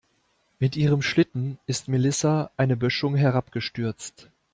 [0.57, 4.31] Mit ihrem Schlitten ist Melissa eine Böschung herabgestürzt.